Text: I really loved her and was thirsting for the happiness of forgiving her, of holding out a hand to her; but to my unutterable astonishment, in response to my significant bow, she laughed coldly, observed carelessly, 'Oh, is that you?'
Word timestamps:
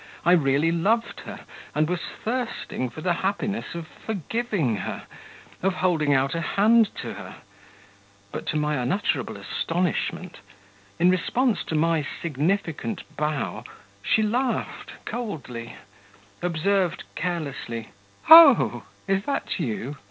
I 0.25 0.31
really 0.31 0.71
loved 0.71 1.19
her 1.27 1.41
and 1.75 1.87
was 1.87 1.99
thirsting 2.23 2.89
for 2.89 3.01
the 3.01 3.13
happiness 3.21 3.75
of 3.75 3.85
forgiving 3.87 4.77
her, 4.77 5.03
of 5.61 5.75
holding 5.75 6.11
out 6.11 6.33
a 6.33 6.41
hand 6.41 6.89
to 7.03 7.13
her; 7.13 7.35
but 8.31 8.47
to 8.47 8.55
my 8.57 8.77
unutterable 8.81 9.37
astonishment, 9.37 10.39
in 10.97 11.11
response 11.11 11.63
to 11.65 11.75
my 11.75 12.01
significant 12.19 13.03
bow, 13.15 13.63
she 14.01 14.23
laughed 14.23 14.93
coldly, 15.05 15.75
observed 16.41 17.03
carelessly, 17.13 17.89
'Oh, 18.27 18.81
is 19.07 19.23
that 19.25 19.59
you?' 19.59 19.97